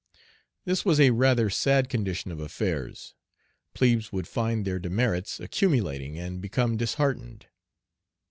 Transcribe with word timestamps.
This 0.65 0.83
was 0.83 0.99
a 0.99 1.11
rather 1.11 1.47
sad 1.51 1.87
condition 1.87 2.31
of 2.31 2.39
affairs. 2.39 3.13
Plebes 3.75 4.11
would 4.11 4.27
find 4.27 4.65
their 4.65 4.79
demerits 4.79 5.39
accumulating 5.39 6.17
and 6.17 6.41
become 6.41 6.75
disheartened. 6.75 7.45